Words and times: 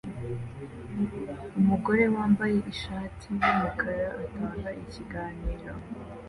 Umugore 1.59 2.03
wambaye 2.15 2.57
ishati 2.73 3.27
yumukara 3.41 4.07
atanga 4.23 4.69
ikiganiro 4.83 5.71